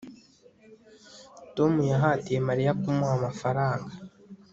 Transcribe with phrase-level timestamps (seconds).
[1.55, 3.91] tom yahatiye mariya kumuha amafaranga